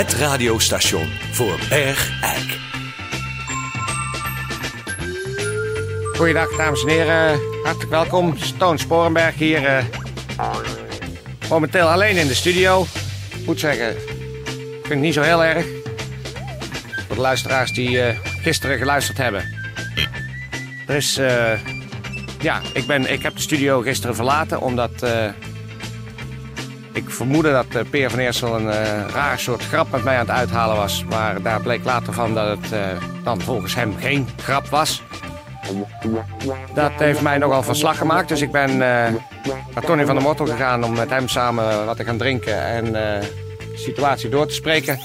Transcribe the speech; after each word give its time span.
Het 0.00 0.12
radiostation 0.12 1.08
voor 1.32 1.58
Bergijk. 1.68 2.58
Goeiedag, 6.16 6.56
dames 6.56 6.82
en 6.82 6.88
heren. 6.88 7.40
Hartelijk 7.62 7.90
welkom. 7.90 8.36
Toon 8.58 8.78
Sporenberg 8.78 9.34
hier. 9.34 9.64
eh, 9.66 9.84
momenteel 11.48 11.88
alleen 11.88 12.16
in 12.16 12.26
de 12.26 12.34
studio. 12.34 12.86
Moet 13.46 13.60
zeggen, 13.60 13.96
vind 14.82 14.90
ik 14.90 14.98
niet 14.98 15.14
zo 15.14 15.22
heel 15.22 15.44
erg. 15.44 15.66
Voor 17.06 17.14
de 17.14 17.20
luisteraars 17.20 17.72
die 17.72 18.00
eh, 18.02 18.18
gisteren 18.42 18.78
geluisterd 18.78 19.18
hebben. 19.18 19.44
Er 20.86 20.96
is, 20.96 21.16
eh, 21.16 21.52
ja, 22.40 22.60
ik, 22.72 22.86
ben, 22.86 23.12
ik 23.12 23.22
heb 23.22 23.34
de 23.34 23.42
studio 23.42 23.80
gisteren 23.80 24.14
verlaten 24.14 24.60
omdat 24.60 24.92
ik 26.92 27.10
vermoedde 27.10 27.52
dat 27.52 27.66
eh, 27.74 27.82
Peer 27.90 28.10
van 28.10 28.18
Eersel 28.18 28.54
een 28.54 28.70
eh, 28.70 29.06
raar 29.12 29.38
soort 29.38 29.62
grap 29.62 29.90
met 29.90 30.04
mij 30.04 30.14
aan 30.14 30.26
het 30.26 30.36
uithalen 30.36 30.76
was. 30.76 31.04
Maar 31.04 31.42
daar 31.42 31.60
bleek 31.60 31.84
later 31.84 32.12
van 32.12 32.34
dat 32.34 32.58
het 32.58 32.72
eh, 32.72 32.80
dan 33.24 33.40
volgens 33.40 33.74
hem 33.74 33.96
geen 33.98 34.28
grap 34.36 34.66
was. 34.66 35.02
Dat 36.74 36.92
heeft 36.92 37.20
mij 37.20 37.38
nogal 37.38 37.62
van 37.62 37.74
slag 37.74 37.98
gemaakt. 37.98 38.28
Dus 38.28 38.40
ik 38.40 38.52
ben 38.52 38.76
naar 38.76 39.84
Tony 39.84 40.06
van 40.06 40.14
der 40.14 40.24
Mottel 40.24 40.46
gegaan 40.46 40.84
om 40.84 40.92
met 40.92 41.10
hem 41.10 41.28
samen 41.28 41.86
wat 41.86 41.96
te 41.96 42.04
gaan 42.04 42.16
drinken 42.16 42.62
en 42.62 42.92
de 42.92 43.72
situatie 43.74 44.28
door 44.28 44.46
te 44.46 44.54
spreken. 44.54 44.98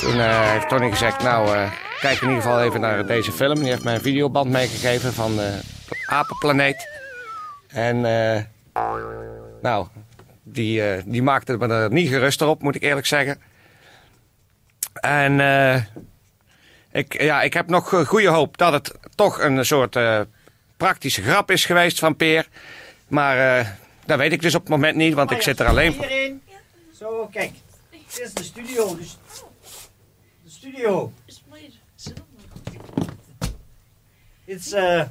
Toen 0.00 0.20
heeft 0.20 0.68
Tony 0.68 0.90
gezegd, 0.90 1.22
nou, 1.22 1.68
kijk 2.00 2.20
in 2.20 2.28
ieder 2.28 2.42
geval 2.42 2.62
even 2.62 2.80
naar 2.80 3.06
deze 3.06 3.32
film. 3.32 3.58
Die 3.58 3.68
heeft 3.68 3.84
mij 3.84 3.94
een 3.94 4.00
videoband 4.00 4.50
meegegeven 4.50 5.12
van 5.12 5.40
Apenplaneet. 6.06 6.88
En 7.68 8.00
nou, 9.62 9.86
die, 10.48 10.82
eh, 10.82 11.02
die 11.06 11.22
maakte 11.22 11.56
me 11.56 11.66
er 11.66 11.92
niet 11.92 12.08
geruster 12.08 12.46
op, 12.46 12.62
moet 12.62 12.74
ik 12.74 12.82
eerlijk 12.82 13.06
zeggen. 13.06 13.40
En 15.00 15.40
eh, 15.40 15.82
ik, 16.92 17.22
ja, 17.22 17.42
ik 17.42 17.52
heb 17.52 17.68
nog 17.68 17.92
eh, 17.92 18.06
goede 18.06 18.28
hoop 18.28 18.56
dat 18.56 18.72
het 18.72 18.92
toch 19.14 19.40
een 19.40 19.64
soort 19.64 19.96
eh, 19.96 20.20
praktische 20.76 21.22
grap 21.22 21.50
is 21.50 21.64
geweest 21.64 21.98
van 21.98 22.16
Peer. 22.16 22.48
Maar 23.08 23.58
eh, 23.58 23.68
dat 24.06 24.18
weet 24.18 24.32
ik 24.32 24.42
dus 24.42 24.54
op 24.54 24.60
het 24.60 24.70
moment 24.70 24.96
niet, 24.96 25.14
want 25.14 25.30
ik 25.30 25.42
zit 25.42 25.60
er 25.60 25.66
alleen 25.66 25.94
voor. 25.94 26.04
Iedereen. 26.04 26.42
Zo, 26.98 27.28
kijk. 27.32 27.52
Dit 27.90 28.20
is 28.22 28.32
de 28.34 28.42
studio. 28.42 28.96
Dus 28.96 29.18
de 30.44 30.50
studio. 30.50 31.12
Dit 34.44 34.60
is, 34.60 34.72
eh 34.72 35.02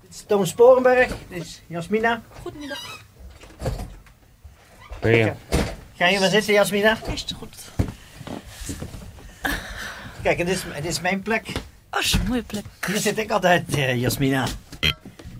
dit 0.00 0.10
is 0.10 0.24
Toon 0.26 0.46
Sporenberg. 0.46 1.12
Dit 1.28 1.42
is 1.42 1.62
Jasmina. 1.66 2.22
Goedemiddag. 2.42 3.06
Ja. 5.02 5.36
Ga 5.96 6.06
je 6.06 6.18
maar 6.18 6.28
zitten, 6.28 6.54
Jasmina? 6.54 6.98
Is 7.12 7.20
het 7.20 7.32
goed? 7.38 7.56
Kijk, 10.22 10.38
en 10.38 10.46
dit 10.46 10.54
is, 10.54 10.62
dit 10.74 10.84
is 10.84 11.00
mijn 11.00 11.22
plek. 11.22 11.46
Oh, 11.90 12.00
is 12.00 12.12
een 12.12 12.26
mooie 12.28 12.42
plek. 12.42 12.64
Hier 12.86 12.98
zit 12.98 13.18
ik 13.18 13.30
altijd, 13.30 13.74
eh, 13.74 14.00
Jasmina. 14.00 14.46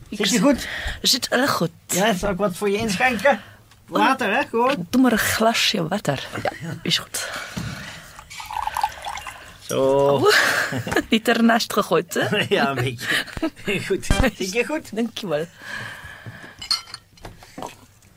Ik 0.08 0.18
Zit 0.18 0.30
je 0.30 0.40
goed? 0.40 0.68
Zit 1.02 1.28
erg 1.28 1.50
goed. 1.50 1.70
Ja, 1.86 2.14
zal 2.14 2.30
ik 2.30 2.36
wat 2.36 2.56
voor 2.56 2.70
je 2.70 2.76
inschenken? 2.76 3.40
Water, 3.86 4.34
hè? 4.34 4.42
Gewoon. 4.48 4.86
Doe 4.90 5.02
maar 5.02 5.12
een 5.12 5.18
glasje 5.18 5.88
water. 5.88 6.26
Ja, 6.42 6.76
is 6.82 6.98
goed. 6.98 7.28
Zo. 9.60 10.22
Niet 11.10 11.28
ernaast 11.28 11.72
gegooid, 11.72 12.14
hè? 12.14 12.44
Ja, 12.56 12.68
een 12.68 12.74
beetje. 12.74 13.24
Goed. 13.86 14.06
Zit 14.38 14.52
je 14.52 14.64
goed? 14.64 14.96
Dankjewel. 14.96 15.46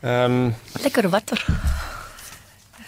Ehm, 0.01 0.49
Lekker 0.81 1.09
water. 1.09 1.45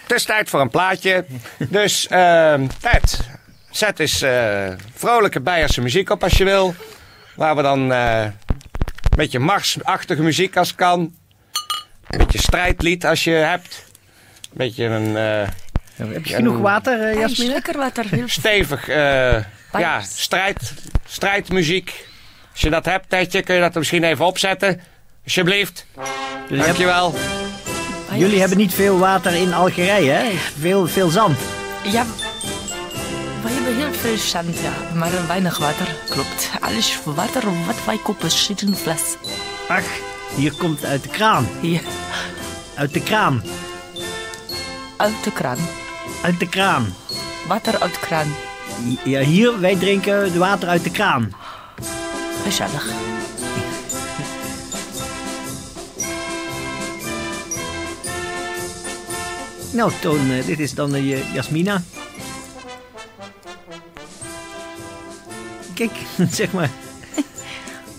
het 0.01 0.11
is 0.17 0.23
tijd 0.23 0.49
voor 0.49 0.61
een 0.61 0.69
plaatje. 0.69 1.25
Dus, 1.69 2.07
ehm 2.07 2.67
Ted, 2.81 3.19
zet 3.71 3.99
eens 3.99 4.21
eh, 4.21 4.67
vrolijke 4.93 5.41
Beierse 5.41 5.81
muziek 5.81 6.09
op 6.09 6.23
als 6.23 6.33
je 6.37 6.43
wil. 6.43 6.75
Waar 7.35 7.55
we 7.55 7.61
dan 7.61 7.91
eh, 7.93 8.21
een 8.23 9.17
beetje 9.17 9.39
marsachtige 9.39 10.21
muziek 10.21 10.57
als 10.57 10.75
kan. 10.75 10.99
Een 12.09 12.17
beetje 12.17 12.39
strijdlied 12.39 13.05
als 13.05 13.23
je 13.23 13.31
hebt. 13.31 13.83
Een 14.41 14.49
beetje 14.57 14.85
een 14.85 15.17
eh, 15.17 15.47
Heb 16.13 16.25
je 16.25 16.35
genoeg 16.35 16.57
water, 16.59 17.01
eh, 17.01 17.13
Ja, 17.13 17.19
is 17.23 17.29
Jasmina? 17.29 17.53
lekker 17.53 17.77
water. 17.77 18.05
Stevig 18.25 18.87
eh, 18.89 19.43
ja, 19.77 20.01
strijd, 20.01 20.73
strijdmuziek. 21.05 22.05
Als 22.51 22.61
je 22.61 22.69
dat 22.69 22.85
hebt, 22.85 23.09
Tedje, 23.09 23.41
kun 23.43 23.55
je 23.55 23.61
dat 23.61 23.73
er 23.73 23.79
misschien 23.79 24.03
even 24.03 24.25
opzetten. 24.25 24.81
Alsjeblieft. 25.23 25.85
Dankjewel. 26.49 27.13
Jullie 28.15 28.39
hebben 28.39 28.57
niet 28.57 28.73
veel 28.73 28.97
water 28.99 29.33
in 29.33 29.53
Algerije, 29.53 30.11
hè? 30.11 30.31
Veel, 30.59 30.87
veel 30.87 31.09
zand. 31.09 31.37
Ja, 31.83 32.05
wij 33.43 33.51
hebben 33.53 33.75
heel 33.75 33.93
veel 33.93 34.17
zand, 34.17 34.59
ja. 34.59 34.95
Maar 34.95 35.27
weinig 35.27 35.57
water. 35.57 35.87
Klopt. 36.09 36.49
Alles 36.59 36.99
water 37.05 37.43
wat 37.65 37.75
wij 37.85 37.97
kopen 38.03 38.31
zit 38.31 38.61
in 38.61 38.67
een 38.67 38.75
fles. 38.75 39.01
Ach, 39.67 39.83
hier 40.35 40.53
komt 40.57 40.85
uit 40.85 41.03
de 41.03 41.09
kraan. 41.09 41.47
Hier, 41.61 41.81
Uit 42.75 42.93
de 42.93 43.01
kraan. 43.03 43.43
uit 44.97 45.23
de 45.23 45.31
kraan. 45.31 45.57
Uit 46.23 46.39
de 46.39 46.49
kraan. 46.49 46.95
Water 47.47 47.79
uit 47.79 47.93
de 47.93 47.99
kraan. 47.99 48.35
Ja, 49.03 49.19
hier, 49.19 49.59
wij 49.59 49.75
drinken 49.75 50.23
het 50.23 50.35
water 50.37 50.67
uit 50.69 50.83
de 50.83 50.91
kraan. 50.91 51.31
Gezellig. 52.43 52.85
Nou, 59.73 59.91
Toon, 60.01 60.31
eh, 60.31 60.45
dit 60.45 60.59
is 60.59 60.73
dan 60.73 60.95
uh, 60.95 61.33
Jasmina. 61.33 61.81
Kijk, 65.73 65.91
zeg 66.31 66.51
maar. 66.51 66.69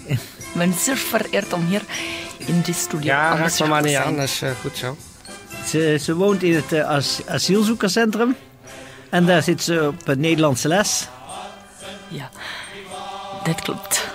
Ik 0.07 0.19
ben 0.55 0.73
zeer 0.73 0.97
vereerd 0.97 1.53
om 1.53 1.67
hier 1.67 1.83
in 2.39 2.63
de 2.65 2.73
studio 2.73 3.13
Ja, 3.13 3.37
raak 3.37 3.59
me 3.59 3.67
maar 3.67 3.83
niet 3.83 3.97
aan. 3.97 4.15
Dat 4.17 4.25
is 4.25 4.43
eh, 4.43 4.51
goed 4.61 4.77
zo. 4.77 4.97
Ze, 5.67 5.99
ze 6.03 6.15
woont 6.15 6.43
in 6.43 6.55
het 6.55 6.73
as- 6.85 7.21
asielzoekerscentrum. 7.27 8.37
En 9.11 9.27
daar 9.27 9.43
zit 9.43 9.63
ze 9.63 9.87
op 9.89 10.07
het 10.07 10.19
Nederlandse 10.19 10.69
les. 10.69 11.09
Ja, 12.09 12.29
dat 13.45 13.61
klopt. 13.61 14.09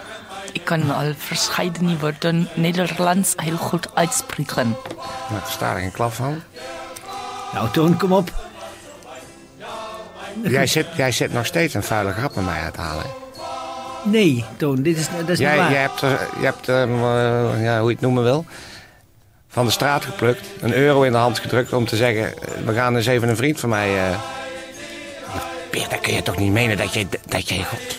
Ik 0.53 0.63
kan 0.65 0.91
al 0.95 1.13
verschillende 1.17 1.97
woorden 1.99 2.47
Nederlands 2.53 3.33
heel 3.35 3.57
goed 3.57 3.95
uitspreken. 3.95 4.75
Maar 5.29 5.37
ik 5.39 5.43
versta 5.45 5.73
er 5.73 5.79
geen 5.79 5.91
klap 5.91 6.13
van. 6.13 6.41
Nou, 7.53 7.69
Toon, 7.71 7.97
kom 7.97 8.11
op. 8.13 8.31
Jij 10.43 10.67
zit, 10.67 10.85
jij 10.95 11.11
zit 11.11 11.33
nog 11.33 11.45
steeds 11.45 11.73
een 11.73 11.83
vuile 11.83 12.11
grap 12.11 12.35
met 12.35 12.45
mij 12.45 12.71
te 12.73 12.81
halen. 12.81 13.05
Nee, 14.03 14.45
Toon, 14.57 14.81
dit 14.81 14.97
is, 14.97 15.07
dat 15.19 15.29
is 15.29 15.39
Jij, 15.39 15.51
niet 15.51 15.61
waar. 15.61 15.71
jij 15.71 15.81
hebt, 15.81 16.01
er- 16.01 16.27
je 16.39 16.45
hebt 16.45 16.67
hem, 16.67 16.89
eh, 16.95 17.63
ja, 17.63 17.79
hoe 17.79 17.87
je 17.89 17.93
het 17.95 18.01
noemen 18.01 18.23
wil, 18.23 18.45
van 19.47 19.65
de 19.65 19.71
straat 19.71 20.05
geplukt. 20.05 20.47
Een 20.61 20.73
euro 20.73 21.01
in 21.03 21.11
de 21.11 21.17
hand 21.17 21.39
gedrukt 21.39 21.73
om 21.73 21.85
te 21.85 21.95
zeggen... 21.95 22.25
eh, 22.25 22.33
we 22.65 22.73
gaan 22.73 22.95
eens 22.95 23.05
even 23.05 23.29
een 23.29 23.35
vriend 23.35 23.59
van 23.59 23.69
mij... 23.69 23.97
eh 24.09 24.17
Peer, 25.69 25.89
dat 25.89 25.99
kun 25.99 26.13
je 26.13 26.21
toch 26.23 26.37
niet 26.37 26.51
menen 26.51 26.77
dat 26.77 26.93
jij, 26.93 27.07
dat 27.25 27.49
jij, 27.49 27.63
God, 27.63 27.97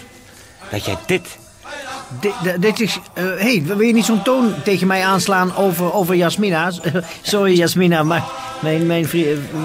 dat 0.70 0.84
jij 0.84 0.96
dit... 1.06 1.38
Dit, 2.20 2.32
dit- 2.62 2.80
is. 2.80 2.98
eh, 3.14 3.24
hey, 3.24 3.62
wil 3.66 3.80
je 3.80 3.92
niet 3.92 4.04
zo'n 4.04 4.22
toon 4.22 4.54
tegen 4.64 4.86
mij 4.86 5.04
aanslaan 5.04 5.56
over, 5.56 5.92
over 5.94 6.14
Jasmina? 6.14 6.70
Sorry, 7.22 7.56
Jasmina, 7.56 8.02
maar 8.02 8.24
mijn, 8.62 8.86
mijn, 8.86 9.06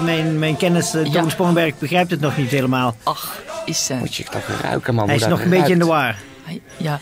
mijn, 0.04 0.38
mijn 0.38 0.56
kennis, 0.56 0.94
eh, 0.94 1.02
Toon 1.36 1.54
begrijpt 1.78 2.10
het 2.10 2.20
nog 2.20 2.36
niet 2.36 2.50
helemaal. 2.50 2.96
Ach, 3.02 3.42
is 3.64 3.90
eh, 3.90 3.98
Moet 3.98 4.14
je 4.14 4.24
toch 4.24 4.46
ruiken, 4.62 4.94
man. 4.94 5.06
Hij 5.06 5.14
is 5.14 5.20
dat 5.20 5.30
nog 5.30 5.40
een 5.40 5.50
beetje 5.50 5.72
in 5.72 5.78
de 5.78 5.86
war. 5.86 6.16
hij- 6.44 6.60
ja. 6.76 7.00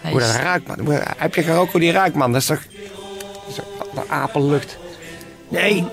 Hij 0.00 0.10
Hoe 0.10 0.20
is, 0.20 0.26
dat 0.26 0.36
ruikt, 0.36 0.66
man. 0.66 1.00
Heb 1.16 1.34
je 1.34 1.42
gerookt 1.42 1.72
hoe 1.72 1.80
die 1.80 1.92
ruikt, 1.92 2.14
man? 2.16 2.32
Dat 2.32 2.40
is 2.40 2.46
toch... 2.46 2.62
Dat 2.64 3.44
is 3.48 3.54
toch. 3.54 4.60
Nee, 5.48 5.84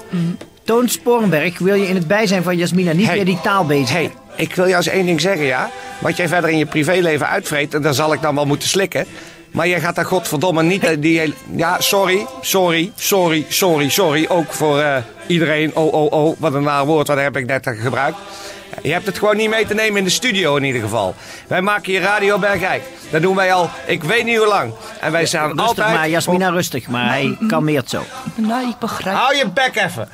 Toon 0.64 0.90
Sporenberg 0.90 1.60
wil 1.60 1.76
je 1.76 1.88
in 1.88 1.96
het 1.96 2.08
bijzijn 2.08 2.44
van 2.44 2.58
Jasmina 2.58 2.92
niet 2.92 3.06
Hey. 3.06 3.16
meer 3.16 3.26
die 3.26 3.42
taal 3.42 3.66
bezig. 3.66 3.90
hey, 3.92 4.12
ik 4.36 4.56
wil 4.56 4.66
jou 4.66 4.78
eens 4.78 4.88
één 4.88 5.06
ding 5.06 5.22
zeggen, 5.22 5.46
ja? 5.46 5.70
Wat 6.00 6.18
jij 6.18 6.28
verder 6.28 6.50
in 6.50 6.58
je 6.58 6.66
privéleven 6.66 7.28
uitvreet, 7.28 7.74
en 7.74 7.82
daar 7.82 7.94
zal 7.94 8.14
ik 8.14 8.22
dan 8.22 8.36
wel 8.36 8.46
moeten 8.46 8.70
slikken. 8.70 9.06
Maar 9.58 9.68
je 9.68 9.80
gaat 9.80 9.96
daar 9.96 10.06
godverdomme 10.06 10.64
niet 10.64 10.84
eh, 10.84 10.96
die 11.00 11.20
hele... 11.20 11.34
Ja, 11.56 11.82
sorry, 11.82 12.26
sorry, 12.42 12.92
sorry, 12.96 13.46
sorry, 13.50 13.90
sorry. 13.90 14.26
Ook 14.30 14.54
voor 14.54 14.80
eh, 14.80 14.98
iedereen. 15.28 15.76
Oh, 15.76 15.94
oh, 15.94 16.12
oh, 16.12 16.36
wat 16.40 16.54
een 16.54 16.64
naar 16.64 16.86
woord, 16.86 17.08
wat 17.08 17.18
heb 17.18 17.38
ik 17.38 17.46
net 17.46 17.76
gebruikt. 17.82 18.18
Je 18.82 18.92
hebt 18.92 19.06
het 19.06 19.18
gewoon 19.18 19.38
niet 19.38 19.50
mee 19.50 19.66
te 19.66 19.74
nemen 19.74 19.98
in 19.98 20.04
de 20.04 20.10
studio 20.10 20.56
in 20.56 20.64
ieder 20.64 20.82
geval. 20.82 21.16
Wij 21.48 21.62
maken 21.62 21.92
hier 21.92 22.02
Radio 22.02 22.40
Bergijk. 22.40 22.84
Dat 23.10 23.22
doen 23.22 23.36
wij 23.36 23.54
al, 23.54 23.70
ik 23.86 24.04
weet 24.04 24.24
niet 24.24 24.38
hoe 24.38 24.48
lang. 24.48 24.74
En 25.00 25.12
wij 25.12 25.26
staan 25.26 25.48
Rustig 25.48 25.68
altijd... 25.68 25.94
maar, 25.94 26.10
Jasmina, 26.10 26.50
rustig. 26.50 26.88
Maar 26.88 27.08
hij 27.08 27.38
kalmeert 27.48 27.90
zo. 27.90 28.04
Nou, 28.36 28.70
ik 28.70 28.78
begrijp. 28.80 29.16
Hou 29.16 29.36
je 29.36 29.50
bek 29.50 29.76
even. 29.76 30.10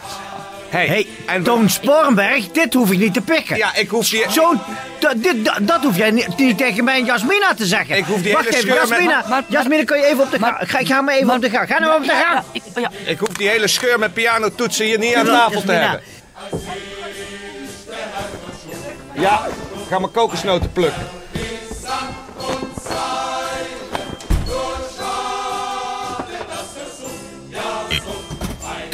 Hey, 0.73 0.87
Hé, 0.87 1.07
en 1.33 1.43
Toon 1.43 1.69
Sporenberg, 1.69 2.51
dit 2.51 2.73
hoef 2.73 2.91
ik 2.91 2.97
niet 2.99 3.13
te 3.13 3.21
pikken. 3.21 3.57
Ja, 3.57 3.75
ik 3.75 3.89
hoef 3.89 4.09
die... 4.09 4.25
Zo, 4.31 4.53
dat, 4.99 5.13
dit, 5.23 5.35
dat, 5.61 5.81
hoef 5.83 5.97
jij 5.97 6.11
niet, 6.11 6.37
niet 6.37 6.57
tegen 6.57 6.83
mij 6.83 6.99
en 6.99 7.05
Jasmina 7.05 7.53
te 7.53 7.65
zeggen. 7.65 7.97
Ik 7.97 8.05
hoef 8.05 8.21
die 8.21 8.33
Wacht 8.33 8.45
hele 8.45 8.57
even, 8.57 8.69
scheur 8.69 8.79
met- 8.81 8.89
Jasmina. 8.89 9.19
Maar- 9.19 9.29
maar- 9.29 9.43
Jasmina, 9.47 9.83
kun 9.83 9.97
je 9.97 10.05
even 10.05 10.23
op 10.23 10.31
de 10.31 10.39
gang? 10.39 10.55
Ga, 10.59 10.79
ga 10.83 11.01
maar 11.01 11.15
even 11.15 11.33
op 11.33 11.41
de 11.41 11.49
gang. 11.49 11.67
Ga 11.67 11.79
nou 11.79 11.95
op 11.95 12.03
de 12.03 12.09
gang. 12.09 12.21
ja, 12.21 12.43
ik, 12.51 12.63
ja. 12.75 12.91
Ik 13.11 13.19
hoef 13.19 13.29
die 13.29 13.49
hele 13.49 13.67
scheur 13.67 13.99
met 13.99 14.13
pianotoetsen 14.13 14.85
hier 14.85 14.97
niet 14.99 15.15
aan 15.15 15.25
tafel 15.25 15.61
te 15.61 15.71
hebben. 15.71 16.01
Ja, 19.13 19.47
ga 19.89 19.99
mijn 19.99 20.11
kokosnoten 20.11 20.71
plukken. 20.71 21.07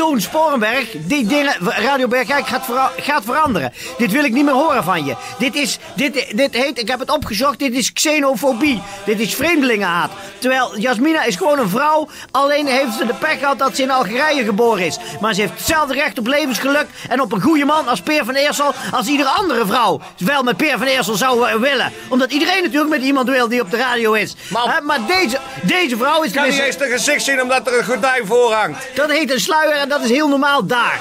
Toon 0.10 0.22
Sporenberg, 0.22 0.88
die 0.94 1.26
dingen, 1.26 1.56
Radio 1.62 2.08
Bergijk 2.08 2.48
gaat, 2.48 2.66
vera- 2.66 2.92
gaat 3.00 3.24
veranderen. 3.26 3.74
Dit 3.98 4.12
wil 4.12 4.24
ik 4.24 4.34
niet 4.34 4.46
meer 4.46 4.54
horen 4.54 4.84
van 4.84 5.06
je. 5.06 5.16
Dit 5.38 5.56
is, 5.56 5.78
dit, 5.96 6.14
dit 6.36 6.54
heet, 6.56 6.80
ik 6.80 6.88
heb 6.88 7.00
het 7.00 7.12
opgezocht, 7.12 7.60
dit 7.60 7.74
is 7.74 7.94
xenofobie. 7.94 8.82
Dit 9.06 9.20
is 9.20 9.36
vreemdelingenhaat. 9.36 10.12
Terwijl 10.38 10.78
Jasmina 10.80 11.24
is 11.24 11.36
gewoon 11.36 11.60
een 11.60 11.70
vrouw, 11.70 12.08
alleen 12.32 12.68
heeft 12.68 12.94
ze 12.98 13.06
de 13.06 13.14
pech 13.14 13.40
gehad 13.40 13.60
dat 13.60 13.76
ze 13.76 13.82
in 13.82 13.92
Algerije 13.92 14.44
geboren 14.44 14.86
is. 14.86 14.98
Maar 15.20 15.34
ze 15.34 15.42
heeft 15.42 15.54
hetzelfde 15.54 15.94
recht 15.94 16.20
op 16.20 16.28
levensgeluk 16.28 16.86
en 17.10 17.22
op 17.22 17.32
een 17.32 17.42
goede 17.42 17.66
man 17.66 17.88
als 17.88 18.02
Peer 18.02 18.26
van 18.26 18.34
Eersel 18.34 18.74
als 18.92 19.08
iedere 19.08 19.30
andere 19.30 19.66
vrouw. 19.66 20.02
Wel 20.18 20.44
met 20.44 20.58
Peer 20.58 20.78
van 20.78 20.88
Eersel 20.88 21.16
zou 21.16 21.60
willen. 21.60 21.92
Omdat 22.10 22.32
iedereen 22.32 22.64
natuurlijk 22.64 22.92
met 22.92 23.02
iemand 23.02 23.30
wil 23.30 23.48
die 23.48 23.62
op 23.62 23.72
de 23.72 23.78
radio 23.78 24.14
is. 24.14 24.36
Hè, 24.54 24.82
maar 24.82 25.00
deze, 25.08 25.40
deze 25.64 25.98
vrouw 25.98 26.22
is 26.24 26.32
kan 26.32 26.50
niet 26.50 26.60
eens 26.60 26.78
de 26.78 26.86
gezicht 26.86 27.24
zien 27.24 27.42
omdat 27.42 27.68
er 27.68 27.78
een 27.78 27.86
gordijn 27.86 28.26
voor 28.26 28.54
hangt. 28.54 28.88
Dat 28.96 29.12
heet 29.12 29.32
een 29.32 29.40
sluier 29.40 29.76
en 29.76 29.90
dat 29.90 29.99
is 30.04 30.10
heel 30.10 30.28
normaal 30.28 30.66
daar. 30.66 31.00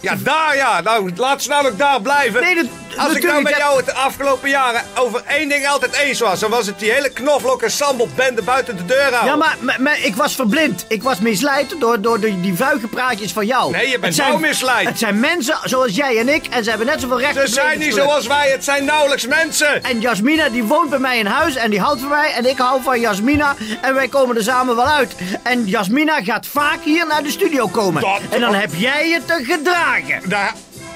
Ja, 0.00 0.14
daar 0.22 0.56
ja. 0.56 0.80
Nou, 0.80 1.10
laat 1.16 1.42
ze 1.42 1.48
nou 1.48 1.66
ook 1.66 1.78
daar 1.78 2.00
blijven. 2.00 2.40
Nee, 2.40 2.54
dat- 2.54 2.66
Als 2.96 3.14
ik 3.14 3.22
nou 3.22 3.42
met 3.42 3.56
jou 3.56 3.76
het 3.76 3.86
de 3.86 3.94
afgelopen 3.94 4.48
jaren 4.50 4.82
over 4.94 5.22
één 5.26 5.48
ding 5.48 5.66
altijd 5.68 5.94
eens 5.94 6.20
was, 6.20 6.40
dan 6.40 6.50
was 6.50 6.66
het 6.66 6.78
die 6.78 6.90
hele 6.92 7.08
knoflook 7.10 7.62
en 7.62 7.70
sambelbende 7.70 8.42
buiten 8.42 8.76
de 8.76 8.84
deur 8.84 9.00
houden. 9.02 9.24
Ja, 9.24 9.36
maar, 9.36 9.56
maar, 9.60 9.80
maar 9.82 9.98
ik 10.02 10.14
was 10.16 10.34
verblind. 10.34 10.84
Ik 10.88 11.02
was 11.02 11.18
misleid 11.18 11.74
door, 11.80 12.00
door 12.00 12.20
die, 12.20 12.40
die 12.40 12.54
vuige 12.54 12.86
praatjes 12.88 13.32
van 13.32 13.46
jou. 13.46 13.72
Nee, 13.72 13.88
je 13.88 13.98
bent 13.98 14.14
zijn- 14.14 14.30
wel 14.30 14.38
misleid. 14.38 14.88
Het 14.88 14.98
zijn 14.98 15.20
mensen 15.20 15.58
zoals 15.64 15.94
jij 15.94 16.18
en 16.18 16.28
ik 16.28 16.46
en 16.46 16.64
ze 16.64 16.68
hebben 16.70 16.86
net 16.86 17.00
zoveel 17.00 17.20
recht 17.20 17.34
Ze 17.34 17.46
zijn 17.46 17.78
niet 17.78 17.94
zoals 17.94 18.26
wij, 18.26 18.50
het 18.50 18.64
zijn 18.64 18.84
nauwelijks 18.84 19.26
mensen. 19.26 19.82
En 19.84 20.00
Jasmina 20.00 20.48
die 20.48 20.64
woont 20.64 20.90
bij 20.90 20.98
mij 20.98 21.18
in 21.18 21.26
huis 21.26 21.54
en 21.54 21.70
die 21.70 21.80
houdt 21.80 22.00
van 22.00 22.08
mij 22.08 22.32
en 22.32 22.46
ik 22.46 22.58
hou 22.58 22.82
van 22.82 23.00
Jasmina 23.00 23.54
en 23.80 23.94
wij 23.94 24.08
komen 24.08 24.36
er 24.36 24.42
samen 24.42 24.76
wel 24.76 24.86
uit. 24.88 25.14
En 25.42 25.64
Jasmina 25.66 26.22
gaat 26.22 26.46
vaak 26.46 26.78
hier 26.84 27.06
naar 27.06 27.22
de 27.22 27.30
studio 27.30 27.66
komen. 27.66 28.02
Dat- 28.02 28.20
En 28.30 28.40
dan 28.40 28.54
heb 28.54 28.70
jij 28.74 29.08
je 29.08 29.20
te 29.24 29.44
gedragen. 29.48 30.20
Nou, 30.28 30.50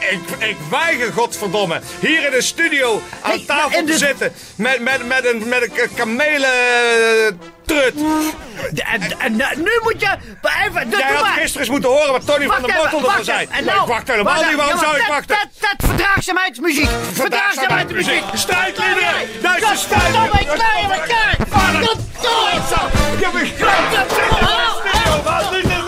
ik, 0.09 0.49
ik 0.49 0.57
weiger, 0.71 1.13
godverdomme, 1.13 1.81
hier 2.01 2.25
in 2.25 2.31
de 2.31 2.43
studio 2.43 3.03
aan 3.23 3.31
Hey, 3.31 3.45
tafel 3.47 3.85
te 3.85 3.99
zitten 3.99 4.33
met, 4.57 4.81
met, 4.81 5.07
met 5.07 5.27
een, 5.27 5.49
met 5.49 5.63
een 5.63 5.95
kamelen 5.95 6.51
eh, 6.51 7.33
trut. 7.67 7.95
En, 8.75 9.03
en, 9.19 9.41
en 9.41 9.59
nu 9.63 9.81
moet 9.83 10.01
je... 10.01 10.09
Even, 10.67 10.89
Jij 10.91 11.13
had 11.15 11.27
gisteren 11.27 11.61
eens 11.61 11.69
moeten 11.69 11.91
horen 11.91 12.13
wat 12.13 12.27
Tony 12.27 12.47
van 12.47 12.63
der 12.63 12.77
Wortel 12.77 13.05
ervan 13.09 13.25
zei. 13.25 13.47
En 13.51 13.65
nou- 13.65 13.81
ik 13.81 13.87
wacht 13.87 14.09
helemaal 14.09 14.35
wacht 14.35 14.47
niet, 14.47 14.57
waarom 14.57 14.79
zou 14.79 14.97
ik 14.97 15.07
wachten? 15.07 15.37
Dat, 15.37 15.49
dat 15.79 15.89
verdraagzaamheidsmuziek. 15.89 16.89
Verdraagzaamheidsmuziek. 17.13 18.23
Strijdliederen! 18.35 19.13
Duitse 19.43 19.77
strijdliederen! 19.77 20.47
dat- 20.47 20.59
dat- 20.59 21.09
dat- 21.09 21.49
Vader! 21.49 21.81
dat- 21.81 21.99
dat- 22.23 22.93
Ik 23.19 23.25
heb 23.25 23.35
een 23.35 23.53
grote 23.59 24.05
studio! 24.09 25.23
Wat 25.23 25.51
niet 25.53 25.80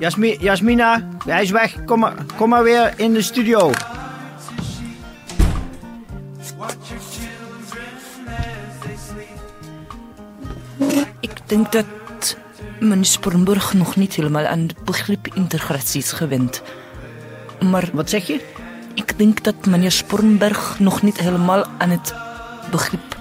Jasmi- 0.00 0.36
Jasmina, 0.40 1.08
hij 1.26 1.42
is 1.42 1.50
weg. 1.50 1.84
Kom 1.84 1.98
maar, 1.98 2.14
kom 2.36 2.48
maar 2.48 2.62
weer 2.62 2.92
in 2.96 3.12
de 3.12 3.22
studio. 3.22 3.70
Ik 11.20 11.30
denk 11.46 11.72
dat 11.72 11.84
meneer 12.80 13.04
Sporenburg 13.04 13.74
nog 13.74 13.96
niet 13.96 14.14
helemaal 14.14 14.46
aan 14.46 14.58
het 14.58 14.84
begrip 14.84 15.26
integratie 15.34 16.00
is 16.00 16.12
gewend. 16.12 16.62
Maar 17.70 17.88
Wat 17.92 18.10
zeg 18.10 18.26
je? 18.26 18.40
ik 18.94 19.18
denk 19.18 19.44
dat 19.44 19.66
meneer 19.66 19.90
Sporenberg 19.92 20.78
nog 20.78 21.02
niet 21.02 21.18
helemaal 21.18 21.64
aan 21.78 21.90
het 21.90 22.14
begrip 22.70 23.16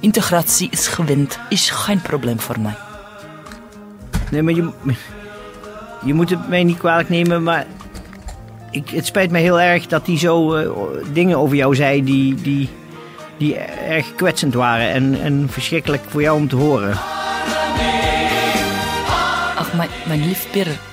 integratie 0.00 0.68
is 0.70 0.86
gewend. 0.86 1.38
Is 1.48 1.70
geen 1.70 2.02
probleem 2.02 2.40
voor 2.40 2.60
mij. 2.60 2.76
Nee, 4.30 4.42
maar 4.42 4.54
je, 4.54 4.70
je 6.04 6.14
moet 6.14 6.30
het 6.30 6.48
mij 6.48 6.64
niet 6.64 6.78
kwalijk 6.78 7.08
nemen, 7.08 7.42
maar 7.42 7.66
ik, 8.70 8.88
het 8.90 9.06
spijt 9.06 9.30
me 9.30 9.38
heel 9.38 9.60
erg 9.60 9.86
dat 9.86 10.06
hij 10.06 10.18
zo 10.18 10.54
eh, 10.54 10.70
dingen 11.12 11.38
over 11.38 11.56
jou 11.56 11.74
zei 11.74 12.04
die, 12.04 12.34
die, 12.34 12.68
die 13.36 13.56
erg 13.88 14.14
kwetsend 14.14 14.54
waren 14.54 14.90
en, 14.90 15.20
en 15.20 15.48
verschrikkelijk 15.50 16.02
voor 16.08 16.22
jou 16.22 16.36
om 16.36 16.48
te 16.48 16.56
horen. 16.56 16.92
Ach, 19.56 19.74
mijn, 19.76 19.88
mijn 20.06 20.36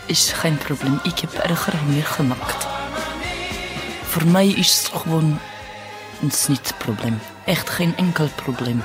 is 0.06 0.32
geen 0.32 0.58
probleem. 0.58 1.00
Ik 1.04 1.20
heb 1.20 1.34
erger 1.34 1.74
meegemaakt. 1.88 2.68
Voor 4.04 4.28
mij 4.28 4.48
is 4.48 4.78
het 4.78 5.02
gewoon 5.02 5.40
het 6.20 6.34
is 6.34 6.48
niet 6.48 6.68
het 6.68 6.78
probleem. 6.78 7.20
Echt 7.46 7.70
geen 7.70 7.94
enkel 7.98 8.28
probleem. 8.36 8.82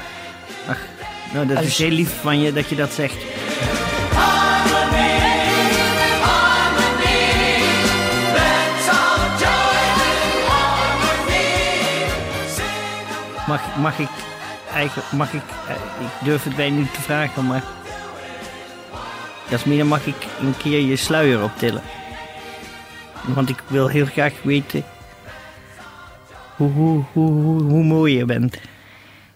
Nou, 1.32 1.46
dat 1.46 1.62
is 1.62 1.78
heel 1.78 1.90
lief 1.90 2.20
van 2.20 2.40
je 2.40 2.52
dat 2.52 2.68
je 2.68 2.76
dat 2.76 2.92
zegt. 2.92 3.16
Mag, 13.46 13.76
mag 13.76 13.98
ik 13.98 14.08
eigenlijk, 14.72 15.12
mag 15.12 15.32
ik, 15.32 15.42
eh, 15.68 15.74
ik 16.06 16.24
durf 16.24 16.44
het 16.44 16.56
bijna 16.56 16.76
niet 16.76 16.94
te 16.94 17.00
vragen, 17.00 17.46
maar 17.46 17.62
Jasmina, 19.48 19.84
mag 19.84 20.06
ik 20.06 20.26
een 20.40 20.56
keer 20.56 20.80
je 20.80 20.96
sluier 20.96 21.42
optillen? 21.42 21.82
Want 23.26 23.48
ik 23.48 23.62
wil 23.66 23.88
heel 23.88 24.06
graag 24.06 24.32
weten 24.42 24.84
hoe, 26.56 26.70
hoe, 26.70 27.04
hoe, 27.12 27.30
hoe, 27.30 27.62
hoe 27.62 27.84
mooi 27.84 28.16
je 28.16 28.24
bent. 28.24 28.56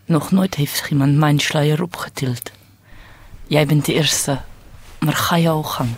Nog 0.05 0.31
nooit 0.31 0.55
heeft 0.55 0.91
iemand 0.91 1.17
mijn 1.17 1.39
sluier 1.39 1.83
opgetild. 1.83 2.51
Jij 3.47 3.67
bent 3.67 3.85
de 3.85 3.95
eerste, 3.95 4.41
maar 4.99 5.15
ga 5.15 5.39
jouw 5.39 5.63
gang. 5.63 5.89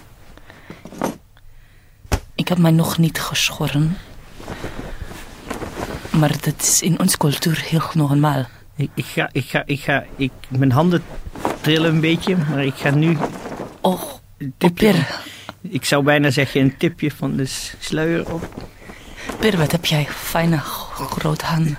Ik 2.35 2.49
heb 2.49 2.59
mij 2.59 2.71
nog 2.71 2.99
niet 2.99 3.21
geschoren. 3.21 3.97
Maar 6.13 6.37
dat 6.41 6.55
is 6.59 6.83
in 6.83 7.01
onze 7.01 7.17
cultuur 7.17 7.63
heel 7.69 7.91
normaal. 7.95 8.45
Ik, 8.77 8.91
ik 8.95 9.05
ga, 9.05 9.29
ik 9.33 9.45
ga, 9.45 9.63
ik 9.67 9.81
ga, 9.81 10.05
ik, 10.17 10.33
mijn 10.49 10.73
handen 10.73 11.03
trillen 11.61 11.91
een 11.95 12.01
beetje, 12.01 12.37
maar 12.37 12.65
ik 12.65 12.75
ga 12.75 12.91
nu, 12.91 13.17
Oh, 13.81 14.03
een 14.39 14.55
tipje, 14.59 14.91
Per, 14.91 15.21
ik 15.61 15.85
zou 15.85 16.05
bijna 16.05 16.31
zeggen 16.31 16.61
een 16.61 16.77
tipje 16.77 17.11
van 17.11 17.37
de 17.37 17.47
sluier 17.79 18.33
op. 18.33 18.71
Per, 19.39 19.57
wat 19.57 19.73
heb 19.73 19.85
jij 19.85 20.07
fijne 20.11 20.59
grote 20.59 21.45
handen. 21.45 21.79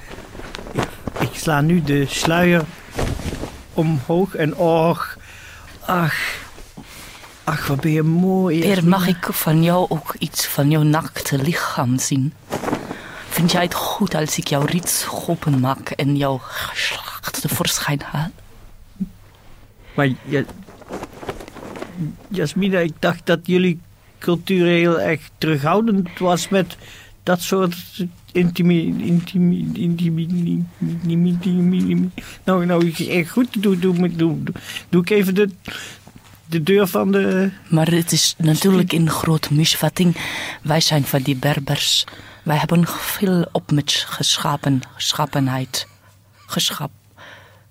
Ik 1.20 1.30
sla 1.34 1.62
nu 1.62 1.82
de 1.82 2.06
sluier 2.08 2.64
omhoog 3.74 4.36
en 4.36 4.56
och, 4.56 5.18
ach, 5.86 6.16
ach 7.44 7.68
wat 7.68 7.82
ben 7.82 7.92
je 7.92 8.04
mooi. 8.04 8.60
Per, 8.60 8.88
mag 8.88 9.08
ik 9.08 9.28
van 9.32 9.64
jou 9.64 9.86
ook 9.90 10.16
iets 10.20 10.48
van 10.48 10.70
jouw 10.70 10.84
nakte 10.84 11.38
lichaam 11.38 12.00
zien? 12.00 12.34
Vind 13.34 13.52
jij 13.52 13.62
het 13.62 13.74
goed 13.74 14.16
als 14.16 14.38
ik 14.38 14.48
jouw 14.48 14.66
rits 14.66 15.08
openmaak 15.28 15.90
en 15.90 16.16
jouw 16.18 16.38
geslacht 16.44 17.42
tevoorschijn 17.42 18.02
haal? 18.02 18.32
Maar 19.96 20.10
ja, 20.26 20.44
Jasmina, 22.28 22.80
ik 22.80 22.94
dacht 23.00 23.26
dat 23.26 23.40
jullie 23.44 23.80
cultuur 24.20 24.66
heel 24.66 25.00
erg 25.00 25.30
terughoudend 25.38 26.20
was 26.20 26.50
met 26.50 26.78
dat 27.24 27.42
soort 27.42 28.06
intimi... 28.32 28.86
intimi... 28.86 29.70
intimi... 29.74 30.22
intimi... 30.80 31.30
intimi 31.30 32.10
nou, 32.44 32.66
nou, 32.66 32.94
echt 33.10 33.30
goed. 33.30 33.64
Doe, 33.64 33.80
doe, 33.80 33.96
doe, 33.96 34.16
doe, 34.16 34.38
doe 34.90 35.02
ik 35.02 35.10
even 35.10 35.36
de, 35.36 35.50
de 36.46 36.64
deur 36.64 36.88
van 36.88 37.12
de... 37.12 37.50
Maar 37.70 37.92
het 37.92 38.12
is 38.12 38.36
natuurlijk 38.38 38.92
een 38.92 39.10
grote 39.10 39.54
misvatting. 39.54 40.16
Wij 40.62 40.82
zijn 40.82 41.04
van 41.04 41.22
die 41.22 41.36
Berbers. 41.36 42.06
Wij 42.44 42.58
hebben 42.58 42.88
veel 42.88 43.46
op 43.52 43.72
met 43.72 44.06
geschapen, 44.08 44.82
geschapenheid. 44.96 45.88
Geschap, 46.46 46.92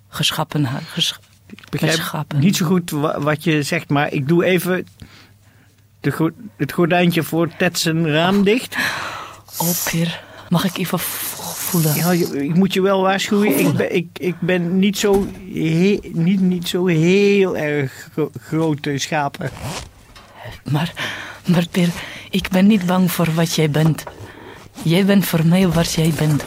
geschappenheid. 0.09 0.83
Ges, 0.87 1.19
Ik 1.49 1.69
begrijp 1.69 1.93
geschapen. 1.99 2.39
niet 2.39 2.55
zo 2.55 2.65
goed 2.65 2.89
wa- 2.91 3.19
wat 3.19 3.43
je 3.43 3.63
zegt, 3.63 3.89
maar 3.89 4.11
ik 4.11 4.27
doe 4.27 4.43
even 4.45 4.87
de 5.99 6.11
go- 6.11 6.31
het 6.57 6.71
gordijntje 6.71 7.23
voor 7.23 7.49
Ted 7.57 7.79
zijn 7.79 8.09
raam 8.11 8.43
dicht. 8.43 8.75
Oh, 9.57 9.69
Peer, 9.91 10.21
mag 10.49 10.63
ik 10.65 10.77
even 10.77 10.99
voelen? 10.99 11.95
Ja, 11.95 12.11
ik 12.41 12.55
moet 12.55 12.73
je 12.73 12.81
wel 12.81 13.01
waarschuwen, 13.01 13.59
ik 13.59 13.73
ben, 13.73 13.95
ik, 13.95 14.07
ik 14.13 14.35
ben 14.39 14.79
niet, 14.79 14.97
zo 14.97 15.27
he- 15.53 15.99
niet, 16.13 16.39
niet 16.39 16.67
zo 16.67 16.85
heel 16.85 17.57
erg 17.57 18.07
gro- 18.13 18.31
grote 18.41 18.97
schapen. 18.97 19.49
Maar, 20.71 20.93
maar 21.45 21.67
Peer, 21.71 21.89
ik 22.29 22.49
ben 22.49 22.67
niet 22.67 22.85
bang 22.85 23.11
voor 23.11 23.33
wat 23.33 23.53
jij 23.55 23.69
bent. 23.69 24.03
Jij 24.81 25.05
bent 25.05 25.25
voor 25.25 25.45
mij 25.45 25.67
wat 25.67 25.93
jij 25.93 26.13
bent. 26.17 26.43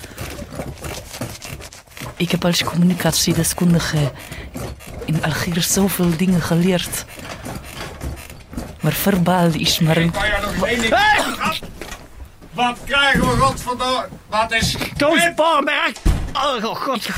Ik 2.16 2.30
heb 2.30 2.44
als 2.44 2.64
communicatiedeskundige 2.64 4.12
in 5.04 5.24
Algiers 5.24 5.72
zoveel 5.72 6.16
dingen 6.16 6.42
geleerd. 6.42 7.04
Maar 8.80 8.92
verbaal 8.92 9.48
is 9.52 9.78
maar 9.78 9.96
een... 9.96 10.12
Wat 12.52 12.78
krijgen 12.84 13.20
we, 13.20 13.36
godverdomme? 13.36 14.08
Wat 14.26 14.52
is... 14.52 14.76
Toon 14.96 15.18
Sporenberg! 15.18 15.92
Oh 16.32 16.74
god. 16.74 17.08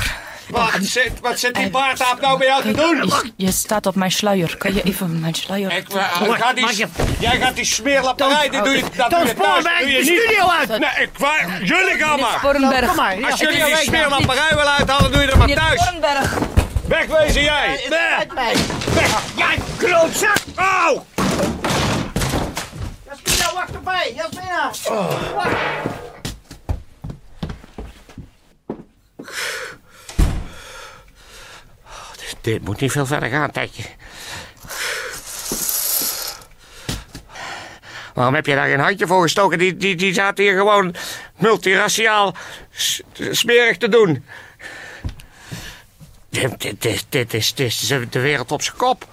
Wat 0.49 0.77
zit, 0.81 1.11
wat 1.21 1.39
zit 1.39 1.55
die 1.55 1.69
baardaap 1.69 2.21
nou 2.21 2.37
bij 2.37 2.47
jou 2.47 2.61
te 2.61 2.71
doen? 2.71 3.11
Je 3.35 3.51
staat 3.51 3.85
op 3.85 3.95
mijn 3.95 4.11
sluier. 4.11 4.57
Kan 4.57 4.73
je 4.73 4.83
even 4.83 5.19
mijn 5.19 5.33
sluier... 5.33 5.71
Ik, 5.71 5.89
eh, 5.89 6.31
ga 6.31 6.53
die, 6.53 6.87
jij 7.19 7.37
gaat 7.39 7.55
die 7.55 7.65
smeerlapperij, 7.65 8.49
die 8.49 8.61
doe 8.61 8.75
je, 8.75 8.83
dat 8.95 9.09
doe 9.09 9.19
je 9.19 9.25
thuis. 9.25 9.29
Sporenberg, 9.29 9.79
doe 9.79 9.89
je 9.89 10.03
studio 10.03 10.49
uit! 10.49 10.69
Nee, 10.69 11.03
ik, 11.03 11.09
waar, 11.17 11.63
jullie 11.63 11.97
gaan 11.97 12.19
maar. 12.19 13.25
Als 13.31 13.39
jullie 13.39 13.63
die 13.63 13.71
weg 13.71 13.81
smeerlapperij 13.81 14.49
willen 14.49 14.71
uithalen, 14.71 15.11
doe 15.11 15.21
je 15.21 15.27
dat 15.27 15.37
maar 15.37 15.47
thuis. 15.47 15.91
Wegwezen 16.87 17.43
jij. 17.43 17.79
Mij! 18.33 18.55
Jij 19.35 19.57
klootzak! 19.77 20.37
Auw! 20.55 21.05
Jasmina, 23.05 23.53
wacht 23.53 23.83
mij! 23.83 24.13
Jasmina! 24.15 24.71
Wacht! 25.35 25.98
Dit 32.49 32.65
moet 32.65 32.79
niet 32.79 32.91
veel 32.91 33.05
verder 33.05 33.29
gaan, 33.29 33.51
Tetje. 33.51 33.83
Waarom 38.13 38.35
heb 38.35 38.45
je 38.45 38.55
daar 38.55 38.67
geen 38.67 38.79
handje 38.79 39.07
voor 39.07 39.21
gestoken? 39.21 39.57
Die, 39.57 39.77
die, 39.77 39.95
die 39.95 40.13
zaten 40.13 40.43
hier 40.43 40.57
gewoon 40.57 40.95
multiraciaal 41.37 42.35
smerig 43.31 43.77
te 43.77 43.89
doen. 43.89 44.25
Dit, 46.29 46.61
dit, 46.61 46.81
dit, 46.81 47.05
dit 47.09 47.33
is, 47.33 47.53
dit 47.53 47.67
is 47.67 47.87
de 48.09 48.19
wereld 48.19 48.51
op 48.51 48.61
zijn 48.61 48.77
kop. 48.77 49.07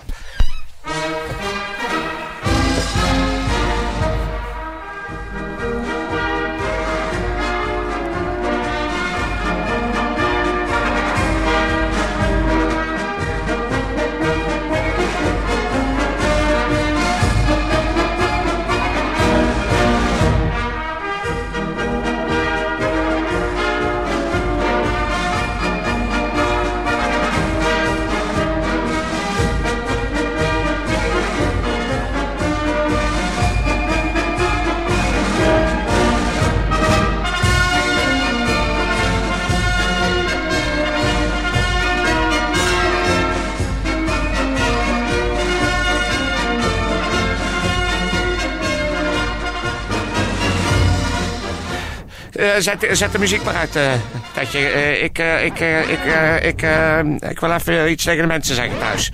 Zet, 52.62 52.86
zet 52.90 53.12
de 53.12 53.18
muziek 53.18 53.42
maar 53.44 53.54
uit, 53.54 53.76
eh. 53.76 53.92
Eh, 53.92 55.02
ik, 55.02 55.18
eh, 55.18 55.44
ik, 55.44 55.58
eh, 55.58 55.88
ik, 55.88 56.04
eh, 56.04 56.44
ik, 56.44 56.62
eh, 56.62 57.30
ik 57.30 57.40
wil 57.40 57.52
even 57.52 57.90
iets 57.90 58.04
tegen 58.04 58.20
de 58.22 58.26
mensen 58.28 58.54
zeggen 58.54 58.78
thuis. 58.78 59.12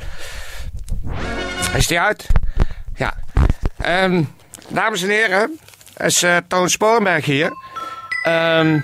Is 1.75 1.87
die 1.87 2.00
uit? 2.00 2.26
Ja. 2.94 3.14
Ehm, 3.78 4.22
dames 4.68 5.02
en 5.02 5.08
heren, 5.08 5.58
is 5.96 6.22
eh, 6.22 6.37
Toon 6.49 6.70
Sporenberg 6.70 7.25
hier. 7.25 7.50
Ehm, 8.22 8.78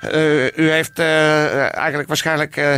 eh, 0.00 0.56
u 0.56 0.70
heeft 0.70 0.98
eh, 0.98 1.76
eigenlijk 1.76 2.08
waarschijnlijk 2.08 2.56
eh, 2.56 2.74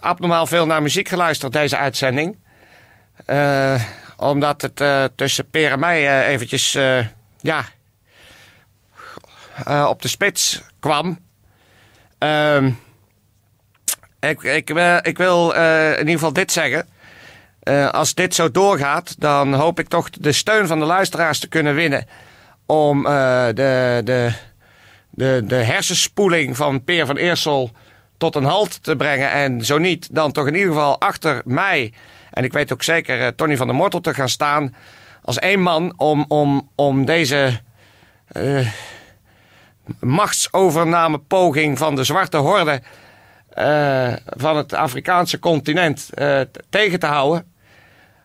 abnormaal 0.00 0.46
veel 0.46 0.66
naar 0.66 0.82
muziek 0.82 1.08
geluisterd, 1.08 1.52
deze 1.52 1.76
uitzending. 1.76 2.36
Eh, 3.26 3.82
omdat 4.16 4.62
het 4.62 4.80
eh, 4.80 5.04
tussen 5.16 5.50
Peer 5.50 5.72
en 5.72 5.78
mij 5.78 6.08
eh, 6.08 6.28
eventjes, 6.28 6.74
eh, 6.74 7.06
ja, 7.40 7.64
eh, 9.66 9.86
op 9.88 10.02
de 10.02 10.08
spits 10.08 10.62
kwam. 10.80 11.18
Ehm, 12.18 12.70
ik, 14.20 14.42
ik, 14.42 14.68
wil- 14.68 14.98
ik 15.02 15.16
wil 15.18 15.54
eh, 15.54 15.90
in 15.92 15.98
ieder 15.98 16.12
geval 16.14 16.32
dit 16.32 16.52
zeggen. 16.52 16.86
Eh, 17.62 17.90
als 17.90 18.14
dit 18.14 18.34
zo 18.34 18.50
doorgaat, 18.50 19.20
dan 19.20 19.54
hoop 19.54 19.78
ik 19.78 19.88
toch 19.88 20.10
de 20.10 20.32
steun 20.32 20.66
van 20.66 20.78
de 20.78 20.84
luisteraars 20.84 21.38
te 21.38 21.48
kunnen 21.48 21.74
winnen. 21.74 22.06
Om 22.66 23.06
eh, 23.06 23.46
de, 23.46 24.00
de, 24.04 24.32
de, 25.10 25.42
de 25.46 25.56
hersenspoeling 25.56 26.56
van 26.56 26.84
Peer 26.84 27.06
van 27.06 27.16
Eersel 27.16 27.70
tot 28.18 28.34
een 28.34 28.44
halt 28.44 28.82
te 28.82 28.96
brengen. 28.96 29.30
En 29.30 29.64
zo 29.64 29.78
niet, 29.78 30.14
dan 30.14 30.32
toch 30.32 30.46
in 30.46 30.54
ieder 30.54 30.72
geval 30.72 31.00
achter 31.00 31.42
mij. 31.44 31.92
En 32.30 32.44
ik 32.44 32.52
weet 32.52 32.72
ook 32.72 32.82
zeker 32.82 33.20
eh, 33.20 33.26
Tony 33.28 33.56
van 33.56 33.66
der 33.66 33.76
Mortel 33.76 34.00
te 34.00 34.14
gaan 34.14 34.28
staan. 34.28 34.74
Als 35.22 35.38
één 35.38 35.60
man 35.60 35.94
om, 35.96 36.24
om, 36.28 36.70
om 36.74 37.04
deze 37.04 37.60
eh, 38.26 38.68
machtsovernamepoging 40.00 41.78
van 41.78 41.94
de 41.94 42.04
zwarte 42.04 42.36
horde 42.36 42.82
eh, 43.54 44.12
van 44.26 44.56
het 44.56 44.72
Afrikaanse 44.72 45.38
continent 45.38 46.10
eh, 46.14 46.40
tegen 46.70 46.98
te 46.98 47.06
houden. 47.06 47.52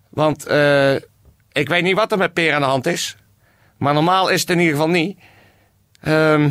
Want 0.09 0.45
eh, 0.45 0.95
ik 1.51 1.67
weet 1.67 1.83
niet 1.83 1.95
wat 1.95 2.11
er 2.11 2.17
met 2.17 2.33
Peer 2.33 2.53
aan 2.53 2.61
de 2.61 2.67
hand 2.67 2.85
is. 2.85 3.17
Maar 3.77 3.93
normaal 3.93 4.29
is 4.29 4.41
het 4.41 4.49
in 4.49 4.59
ieder 4.59 4.73
geval 4.73 4.89
niet. 4.89 5.19
Ehm, 6.01 6.49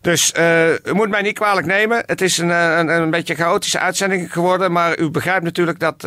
dus 0.00 0.32
u 0.84 0.92
moet 0.92 1.08
mij 1.08 1.22
niet 1.22 1.38
kwalijk 1.38 1.66
nemen. 1.66 2.02
Het 2.06 2.20
is 2.20 2.38
een, 2.38 2.48
een, 2.48 2.88
een 2.88 3.10
beetje 3.10 3.34
chaotische 3.34 3.78
uitzending 3.78 4.32
geworden. 4.32 4.72
Maar 4.72 4.98
u 4.98 5.10
begrijpt 5.10 5.44
natuurlijk 5.44 5.78
dat 5.78 6.02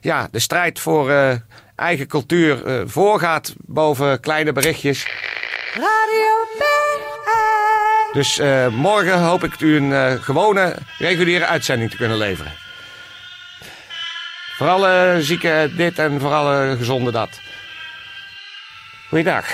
ja, 0.00 0.28
de 0.30 0.38
strijd 0.38 0.80
voor 0.80 1.10
eigen 1.76 2.06
cultuur 2.06 2.84
voorgaat 2.88 3.54
boven 3.58 4.20
kleine 4.20 4.52
berichtjes. 4.52 5.06
Radio. 5.76 6.26
Dus 8.12 8.38
eh, 8.38 8.68
morgen 8.68 9.18
hoop 9.18 9.44
ik 9.44 9.60
u 9.60 9.76
een 9.76 9.92
eh, 9.92 10.22
gewone, 10.22 10.76
reguliere 10.98 11.46
uitzending 11.46 11.90
te 11.90 11.96
kunnen 11.96 12.16
leveren. 12.16 12.52
Voor 14.56 14.68
alle 14.68 15.16
zieken 15.20 15.76
dit 15.76 15.98
en 15.98 16.20
voor 16.20 16.32
alle 16.32 16.76
gezonden 16.78 17.12
dat. 17.12 17.40
Goeiedag. 19.08 19.46